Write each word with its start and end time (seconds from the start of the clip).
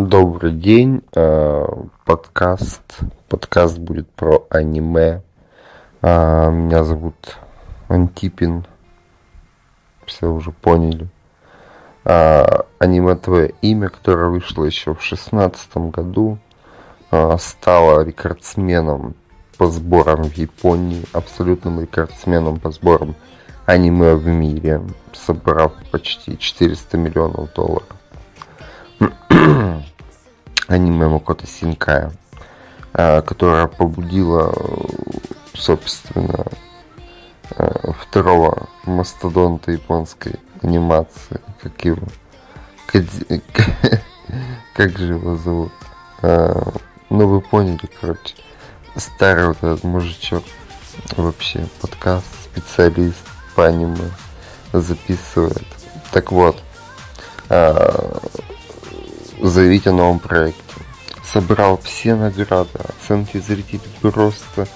Добрый 0.00 0.52
день, 0.52 1.02
э, 1.16 1.66
подкаст. 2.04 3.00
Подкаст 3.28 3.78
будет 3.78 4.08
про 4.08 4.46
аниме. 4.48 5.22
А, 6.02 6.50
меня 6.50 6.84
зовут 6.84 7.36
Антипин. 7.88 8.64
Все 10.06 10.30
уже 10.30 10.52
поняли. 10.52 11.08
А, 12.04 12.64
аниме 12.78 13.16
«Твое 13.16 13.54
имя», 13.60 13.88
которое 13.88 14.28
вышло 14.28 14.62
еще 14.62 14.94
в 14.94 15.02
шестнадцатом 15.02 15.90
году, 15.90 16.38
стало 17.38 18.04
рекордсменом 18.04 19.16
по 19.56 19.66
сборам 19.66 20.22
в 20.22 20.36
Японии, 20.36 21.02
абсолютным 21.12 21.80
рекордсменом 21.80 22.60
по 22.60 22.70
сборам 22.70 23.16
аниме 23.66 24.14
в 24.14 24.28
мире, 24.28 24.80
собрав 25.12 25.72
почти 25.90 26.38
400 26.38 26.96
миллионов 26.96 27.52
долларов 27.52 27.97
аниме 30.68 31.08
Макото 31.08 31.46
Синкая, 31.46 32.12
а, 32.92 33.22
которая 33.22 33.66
побудила, 33.66 34.52
собственно, 35.54 36.46
а, 37.50 37.92
второго 37.92 38.68
мастодонта 38.84 39.72
японской 39.72 40.36
анимации, 40.62 41.40
как 41.62 41.84
его, 41.84 42.02
Кадзи... 42.86 43.42
как 44.74 44.98
же 44.98 45.14
его 45.14 45.36
зовут? 45.36 45.72
А, 46.22 46.72
ну, 47.10 47.26
вы 47.28 47.40
поняли, 47.40 47.88
короче, 48.00 48.34
старый 48.96 49.48
вот 49.48 49.58
этот 49.58 49.84
мужичок, 49.84 50.44
вообще 51.16 51.66
подкаст, 51.80 52.26
специалист 52.44 53.24
по 53.54 53.66
аниме 53.66 54.10
записывает. 54.72 55.66
Так 56.12 56.32
вот, 56.32 56.62
заявить 59.40 59.86
о 59.86 59.92
новом 59.92 60.18
проекте. 60.18 60.62
Собрал 61.24 61.78
все 61.82 62.14
награды, 62.14 62.78
оценки 62.78 63.38
зрителей 63.38 63.80
просто 64.00 64.66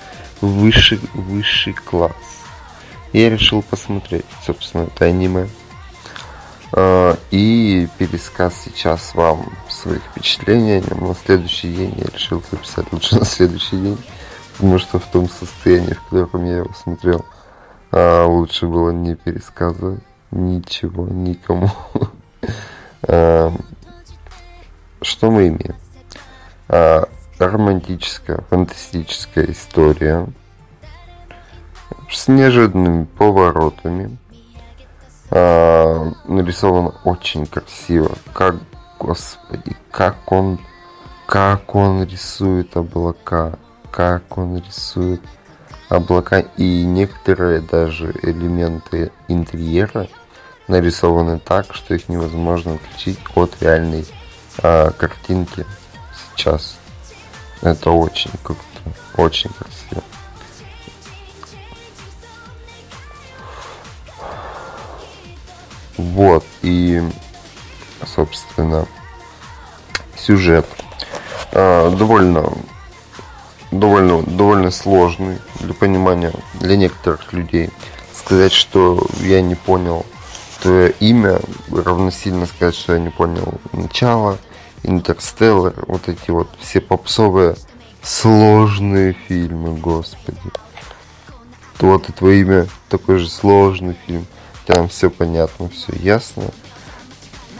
высший, 0.41 1.01
высший 1.15 1.73
класс. 1.73 2.13
Я 3.13 3.31
решил 3.31 3.63
посмотреть, 3.63 4.27
собственно, 4.45 4.83
это 4.83 5.07
аниме. 5.07 5.49
А, 6.73 7.17
и 7.31 7.89
пересказ 7.99 8.55
сейчас 8.65 9.15
вам 9.15 9.53
своих 9.69 10.03
впечатлений 10.03 10.83
На 10.99 11.15
следующий 11.15 11.73
день 11.73 11.95
я 11.99 12.07
решил 12.07 12.43
записать 12.51 12.91
лучше 12.93 13.17
на 13.19 13.25
следующий 13.25 13.77
день, 13.77 13.99
потому 14.55 14.79
что 14.79 14.99
в 14.99 15.07
том 15.07 15.29
состоянии, 15.29 15.95
в 15.95 16.03
котором 16.05 16.45
я 16.47 16.59
его 16.59 16.73
смотрел, 16.75 17.25
а, 17.91 18.27
лучше 18.27 18.67
было 18.67 18.91
не 18.91 19.15
пересказывать 19.15 20.03
ничего 20.31 21.07
никому. 21.07 21.71
Что 25.03 25.31
мы 25.31 25.49
имеем? 25.49 25.75
А, 26.69 27.09
романтическая, 27.39 28.39
фантастическая 28.49 29.47
история 29.51 30.27
с 32.11 32.29
неожиданными 32.29 33.05
поворотами. 33.05 34.17
А, 35.31 36.13
нарисовано 36.27 36.95
очень 37.05 37.47
красиво. 37.47 38.13
Как, 38.33 38.57
господи, 38.99 39.77
как 39.91 40.31
он, 40.31 40.61
как 41.27 41.75
он 41.75 42.05
рисует 42.05 42.77
облака, 42.77 43.59
как 43.91 44.39
он 44.39 44.59
рисует 44.59 45.21
облака 45.89 46.41
и 46.57 46.85
некоторые 46.85 47.61
даже 47.61 48.15
элементы 48.23 49.11
интерьера 49.29 50.09
нарисованы 50.69 51.39
так, 51.39 51.75
что 51.75 51.95
их 51.95 52.09
невозможно 52.09 52.75
отличить 52.75 53.19
от 53.35 53.61
реальной 53.61 54.07
а, 54.59 54.91
картинки 54.91 55.67
сейчас. 56.37 56.77
Это 57.63 57.91
очень 57.91 58.31
круто, 58.43 58.63
очень 59.17 59.51
красиво. 59.51 60.03
Вот, 65.97 66.45
и, 66.63 67.03
собственно, 68.05 68.87
сюжет 70.17 70.67
э, 71.53 71.95
довольно, 71.97 72.53
довольно, 73.71 74.23
довольно 74.23 74.71
сложный 74.71 75.39
для 75.61 75.75
понимания 75.75 76.33
для 76.55 76.77
некоторых 76.77 77.33
людей. 77.33 77.71
Сказать, 78.13 78.53
что 78.53 79.07
я 79.21 79.41
не 79.41 79.55
понял 79.55 80.05
имя, 81.01 81.41
равносильно 81.71 82.47
сказать, 82.47 82.75
что 82.75 82.95
я 82.95 82.99
не 82.99 83.11
понял 83.11 83.55
начало, 83.73 84.39
Интерстеллар, 84.83 85.75
вот 85.87 86.09
эти 86.09 86.31
вот 86.31 86.49
все 86.59 86.81
попсовые 86.81 87.57
сложные 88.03 89.13
фильмы, 89.13 89.77
господи. 89.77 90.39
Вот 91.79 92.09
и 92.09 92.13
твое 92.13 92.41
имя 92.41 92.67
такой 92.89 93.19
же 93.19 93.29
сложный 93.29 93.97
фильм. 94.07 94.27
Там 94.67 94.89
все 94.89 95.11
понятно, 95.11 95.69
все 95.69 95.95
ясно. 95.97 96.45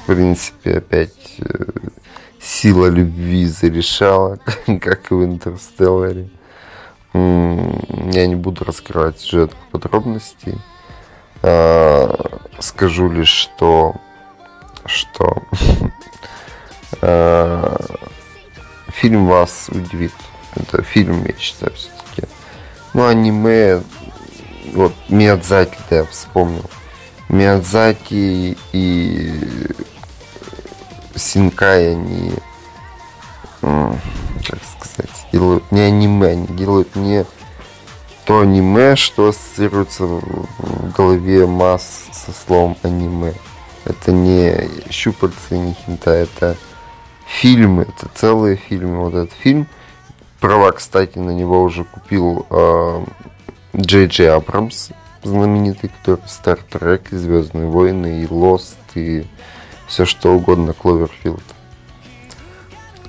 В 0.03 0.07
принципе, 0.07 0.79
опять 0.79 1.37
э, 1.39 1.65
сила 2.41 2.87
любви 2.87 3.47
зарешала, 3.47 4.39
как 4.81 5.11
и 5.11 5.15
в 5.15 5.25
Интерстелларе. 5.25 6.29
Я 7.15 8.27
не 8.27 8.37
буду 8.37 8.65
раскрывать 8.65 9.21
сюжетных 9.21 9.61
подробностей. 9.71 10.59
А, 11.43 12.41
скажу 12.63 13.11
лишь, 13.11 13.29
что 13.29 13.97
что 14.87 15.43
а, 17.01 17.77
фильм 18.89 19.27
вас 19.27 19.69
удивит. 19.69 20.13
Это 20.55 20.83
фильм, 20.83 21.25
я 21.25 21.35
считаю, 21.39 21.73
все-таки. 21.75 22.29
Ну, 22.95 23.07
аниме, 23.07 23.83
вот, 24.75 24.93
Миядзаки, 25.09 25.79
да, 25.89 25.97
я 25.97 26.05
вспомнил. 26.05 26.65
Миядзаки 27.29 28.59
и 28.73 29.41
Синкай, 31.15 31.93
они, 31.93 32.35
как 33.61 34.59
сказать, 34.79 35.27
делают 35.33 35.71
не 35.73 35.81
аниме, 35.81 36.29
они 36.29 36.47
делают 36.49 36.95
не 36.97 37.25
то 38.33 38.41
аниме, 38.41 38.97
что 38.97 39.29
ассоциируется 39.29 40.07
в 40.07 40.93
голове 40.97 41.47
масс 41.47 42.07
со 42.13 42.33
словом 42.33 42.79
аниме. 42.83 43.35
Это 43.85 44.11
не 44.11 44.71
щупальцы, 44.91 45.59
не 45.59 45.75
хинта, 45.75 46.13
это 46.13 46.57
фильмы, 47.27 47.83
это 47.83 48.09
целые 48.15 48.57
фильмы. 48.57 49.05
Вот 49.05 49.13
этот 49.13 49.35
фильм, 49.35 49.67
права, 50.41 50.73
кстати, 50.73 51.19
на 51.19 51.33
него 51.33 51.63
уже 51.63 51.85
купил 51.85 52.47
э, 52.49 53.05
Джей 53.77 54.07
Джей 54.07 54.31
Абрамс, 54.31 54.93
знаменитый, 55.23 55.91
который 55.91 56.21
Star 56.21 56.59
Trek, 56.71 57.09
и 57.11 57.17
Звездные 57.17 57.67
войны, 57.67 58.23
и 58.23 58.25
Lost, 58.25 58.77
и 58.95 59.27
все 59.87 60.07
что 60.07 60.33
угодно, 60.33 60.73
Кловерфилд 60.73 61.45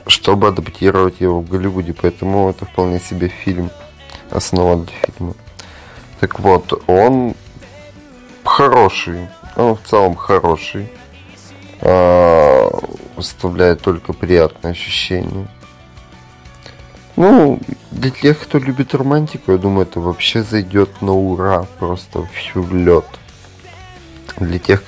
чтобы 0.06 0.50
адаптировать 0.50 1.22
его 1.22 1.40
в 1.40 1.48
Голливуде, 1.48 1.94
поэтому 1.94 2.50
это 2.50 2.66
вполне 2.66 3.00
себе 3.00 3.30
фильм– 3.30 3.72
основа 4.30 4.78
для 4.86 4.94
фильма. 4.94 5.34
Так 6.20 6.40
вот, 6.40 6.84
он 6.88 7.36
хороший, 8.44 9.28
он 9.56 9.76
в 9.76 9.82
целом 9.84 10.16
хороший, 10.16 10.90
а, 11.82 12.70
оставляет 13.18 13.82
только 13.82 14.14
приятные 14.14 14.72
ощущения. 14.72 15.48
Ну, 17.16 17.60
для 17.92 18.10
тех, 18.10 18.40
кто 18.40 18.58
любит 18.58 18.96
романтику, 18.96 19.52
я 19.52 19.58
думаю, 19.58 19.86
это 19.86 20.00
вообще 20.00 20.42
зайдет 20.42 21.02
на 21.02 21.14
ура, 21.14 21.66
просто 21.80 22.28
в 22.54 22.74
лед. 22.74 23.06
Для 24.38 24.58
тех, 24.58 24.84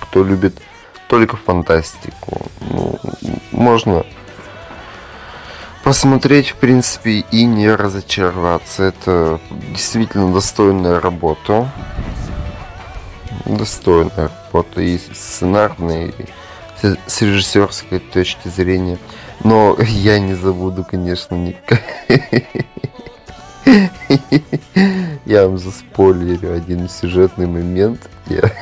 кто 0.00 0.24
любит 0.24 0.60
только 1.08 1.36
фантастику, 1.36 2.50
ну, 2.60 2.98
можно 3.52 4.04
посмотреть, 5.88 6.48
в 6.50 6.56
принципе, 6.56 7.24
и 7.32 7.44
не 7.46 7.74
разочароваться. 7.74 8.82
Это 8.82 9.40
действительно 9.72 10.30
достойная 10.34 11.00
работа. 11.00 11.72
Достойная 13.46 14.30
работа 14.52 14.82
и 14.82 14.98
сценарной, 14.98 16.08
и 16.10 16.94
с 17.06 17.22
режиссерской 17.22 18.00
точки 18.00 18.48
зрения. 18.48 18.98
Но 19.42 19.78
я 19.80 20.18
не 20.18 20.34
забуду, 20.34 20.84
конечно, 20.84 21.34
никак. 21.34 21.80
Я 25.24 25.46
вам 25.46 25.56
заспойлерю 25.58 26.54
один 26.54 26.86
сюжетный 26.88 27.46
момент. 27.46 28.10
Я... 28.26 28.52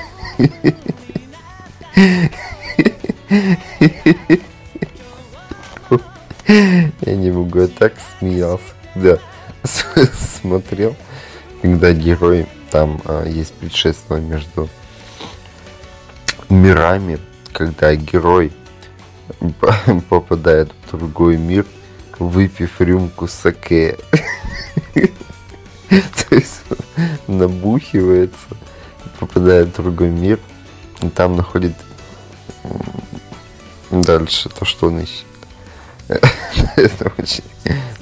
Я 7.07 7.15
не 7.15 7.31
могу, 7.31 7.61
я 7.61 7.69
так 7.69 7.95
смеялся, 8.19 8.65
когда 8.93 9.19
смотрел, 10.43 10.97
когда 11.63 11.93
герой, 11.93 12.49
там 12.73 13.01
а, 13.05 13.25
есть 13.25 13.55
предшествие 13.55 14.21
между 14.21 14.69
мирами, 16.49 17.21
когда 17.53 17.95
герой 17.95 18.53
попадает 20.09 20.73
в 20.83 20.97
другой 20.97 21.37
мир, 21.37 21.65
выпив 22.19 22.81
рюмку 22.81 23.29
саке. 23.29 23.99
То 25.89 26.35
есть 26.35 26.63
набухивается, 27.29 28.37
попадает 29.21 29.69
в 29.69 29.77
другой 29.77 30.11
мир, 30.11 30.41
и 31.03 31.09
там 31.09 31.37
находит 31.37 31.75
дальше 33.93 34.49
то, 34.49 34.65
что 34.65 34.89
он 34.89 34.99
ищет. 34.99 35.25
Это 36.09 37.13
очень 37.19 37.45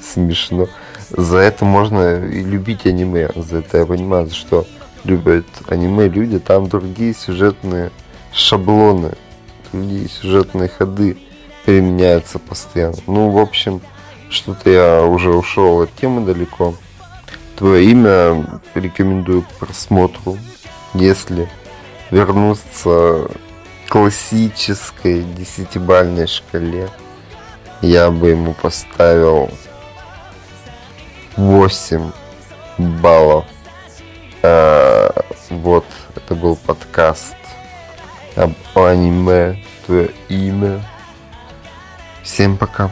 смешно. 0.01 0.67
За 1.09 1.37
это 1.37 1.65
можно 1.65 2.25
и 2.25 2.43
любить 2.43 2.85
аниме. 2.85 3.29
За 3.35 3.57
это 3.57 3.79
я 3.79 3.85
понимаю, 3.85 4.29
что 4.31 4.65
любят 5.03 5.45
аниме 5.67 6.07
люди. 6.07 6.39
Там 6.39 6.67
другие 6.67 7.13
сюжетные 7.13 7.91
шаблоны, 8.33 9.13
другие 9.71 10.09
сюжетные 10.09 10.69
ходы 10.69 11.17
применяются 11.65 12.39
постоянно. 12.39 12.97
Ну, 13.07 13.29
в 13.29 13.37
общем, 13.37 13.81
что-то 14.29 14.69
я 14.69 15.03
уже 15.03 15.31
ушел 15.31 15.81
от 15.81 15.93
темы 15.95 16.25
далеко. 16.25 16.75
Твое 17.55 17.89
имя 17.91 18.45
рекомендую 18.73 19.43
к 19.43 19.47
просмотру, 19.59 20.37
если 20.93 21.49
вернуться 22.11 23.27
к 23.87 23.91
классической 23.91 25.23
десятибальной 25.23 26.27
шкале, 26.27 26.89
я 27.81 28.11
бы 28.11 28.29
ему 28.29 28.53
поставил 28.53 29.49
8 31.35 32.11
баллов. 32.77 33.45
А, 34.41 35.11
вот, 35.49 35.85
это 36.15 36.35
был 36.35 36.55
подкаст 36.55 37.35
об 38.35 38.53
аниме, 38.75 39.63
твое 39.85 40.11
имя. 40.29 40.81
Всем 42.23 42.57
пока. 42.57 42.91